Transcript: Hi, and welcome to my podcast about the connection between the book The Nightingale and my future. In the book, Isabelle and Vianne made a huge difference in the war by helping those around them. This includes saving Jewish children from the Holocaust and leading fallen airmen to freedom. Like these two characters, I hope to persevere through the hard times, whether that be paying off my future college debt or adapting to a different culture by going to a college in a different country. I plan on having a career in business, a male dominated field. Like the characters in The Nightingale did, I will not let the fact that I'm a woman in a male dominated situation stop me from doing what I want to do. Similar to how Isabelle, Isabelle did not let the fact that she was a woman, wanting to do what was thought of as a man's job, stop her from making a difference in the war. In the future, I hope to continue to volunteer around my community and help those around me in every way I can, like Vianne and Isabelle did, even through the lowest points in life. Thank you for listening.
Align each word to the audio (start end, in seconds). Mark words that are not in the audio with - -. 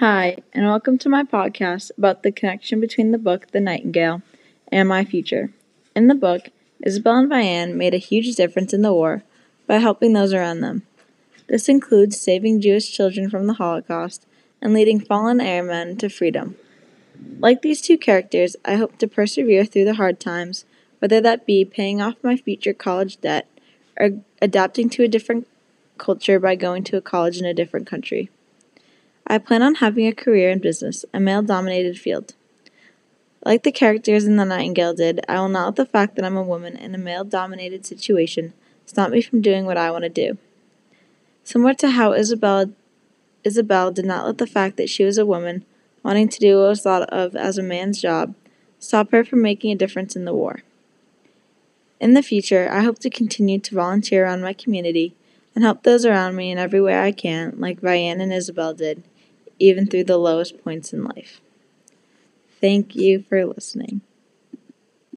Hi, 0.00 0.36
and 0.52 0.64
welcome 0.64 0.96
to 0.98 1.08
my 1.08 1.24
podcast 1.24 1.90
about 1.98 2.22
the 2.22 2.30
connection 2.30 2.78
between 2.78 3.10
the 3.10 3.18
book 3.18 3.48
The 3.50 3.58
Nightingale 3.58 4.22
and 4.70 4.88
my 4.88 5.04
future. 5.04 5.50
In 5.96 6.06
the 6.06 6.14
book, 6.14 6.50
Isabelle 6.86 7.16
and 7.16 7.28
Vianne 7.28 7.74
made 7.74 7.94
a 7.94 7.98
huge 7.98 8.36
difference 8.36 8.72
in 8.72 8.82
the 8.82 8.92
war 8.92 9.24
by 9.66 9.78
helping 9.78 10.12
those 10.12 10.32
around 10.32 10.60
them. 10.60 10.86
This 11.48 11.68
includes 11.68 12.20
saving 12.20 12.60
Jewish 12.60 12.92
children 12.92 13.28
from 13.28 13.48
the 13.48 13.54
Holocaust 13.54 14.24
and 14.62 14.72
leading 14.72 15.00
fallen 15.00 15.40
airmen 15.40 15.96
to 15.96 16.08
freedom. 16.08 16.54
Like 17.40 17.62
these 17.62 17.80
two 17.80 17.98
characters, 17.98 18.54
I 18.64 18.76
hope 18.76 18.98
to 18.98 19.08
persevere 19.08 19.64
through 19.64 19.86
the 19.86 19.94
hard 19.94 20.20
times, 20.20 20.64
whether 21.00 21.20
that 21.22 21.44
be 21.44 21.64
paying 21.64 22.00
off 22.00 22.22
my 22.22 22.36
future 22.36 22.72
college 22.72 23.20
debt 23.20 23.48
or 23.98 24.10
adapting 24.40 24.90
to 24.90 25.02
a 25.02 25.08
different 25.08 25.48
culture 25.96 26.38
by 26.38 26.54
going 26.54 26.84
to 26.84 26.96
a 26.96 27.00
college 27.00 27.38
in 27.38 27.44
a 27.44 27.52
different 27.52 27.88
country. 27.88 28.30
I 29.30 29.36
plan 29.36 29.60
on 29.60 29.74
having 29.74 30.06
a 30.06 30.14
career 30.14 30.48
in 30.48 30.58
business, 30.58 31.04
a 31.12 31.20
male 31.20 31.42
dominated 31.42 31.98
field. 31.98 32.32
Like 33.44 33.62
the 33.62 33.70
characters 33.70 34.24
in 34.24 34.36
The 34.36 34.46
Nightingale 34.46 34.94
did, 34.94 35.20
I 35.28 35.38
will 35.38 35.50
not 35.50 35.66
let 35.66 35.76
the 35.76 35.84
fact 35.84 36.16
that 36.16 36.24
I'm 36.24 36.36
a 36.36 36.42
woman 36.42 36.76
in 36.76 36.94
a 36.94 36.98
male 36.98 37.24
dominated 37.24 37.84
situation 37.84 38.54
stop 38.86 39.10
me 39.10 39.20
from 39.20 39.42
doing 39.42 39.66
what 39.66 39.76
I 39.76 39.90
want 39.90 40.04
to 40.04 40.08
do. 40.08 40.38
Similar 41.44 41.74
to 41.74 41.90
how 41.90 42.14
Isabelle, 42.14 42.72
Isabelle 43.44 43.92
did 43.92 44.06
not 44.06 44.24
let 44.24 44.38
the 44.38 44.46
fact 44.46 44.78
that 44.78 44.88
she 44.88 45.04
was 45.04 45.18
a 45.18 45.26
woman, 45.26 45.66
wanting 46.02 46.30
to 46.30 46.40
do 46.40 46.56
what 46.56 46.68
was 46.68 46.80
thought 46.80 47.02
of 47.10 47.36
as 47.36 47.58
a 47.58 47.62
man's 47.62 48.00
job, 48.00 48.34
stop 48.78 49.10
her 49.10 49.24
from 49.24 49.42
making 49.42 49.72
a 49.72 49.76
difference 49.76 50.16
in 50.16 50.24
the 50.24 50.34
war. 50.34 50.62
In 52.00 52.14
the 52.14 52.22
future, 52.22 52.70
I 52.72 52.80
hope 52.80 52.98
to 53.00 53.10
continue 53.10 53.58
to 53.58 53.74
volunteer 53.74 54.24
around 54.24 54.40
my 54.40 54.54
community 54.54 55.14
and 55.54 55.64
help 55.64 55.82
those 55.82 56.06
around 56.06 56.34
me 56.34 56.50
in 56.50 56.56
every 56.56 56.80
way 56.80 56.98
I 56.98 57.12
can, 57.12 57.54
like 57.58 57.82
Vianne 57.82 58.22
and 58.22 58.32
Isabelle 58.32 58.72
did, 58.72 59.02
even 59.58 59.86
through 59.86 60.04
the 60.04 60.18
lowest 60.18 60.62
points 60.62 60.92
in 60.92 61.04
life. 61.04 61.40
Thank 62.60 62.94
you 62.96 63.22
for 63.22 63.44
listening. 63.46 64.00